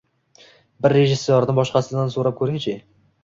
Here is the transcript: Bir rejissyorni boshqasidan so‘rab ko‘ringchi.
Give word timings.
Bir 0.85 0.95
rejissyorni 0.99 1.55
boshqasidan 1.59 2.11
so‘rab 2.17 2.39
ko‘ringchi. 2.41 2.75